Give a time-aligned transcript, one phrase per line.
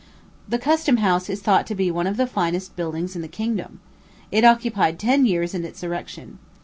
[0.49, 3.81] The Custom House is thought to be one of the finest buildings in the kingdom.
[4.31, 6.39] It occupied ten years in its erection.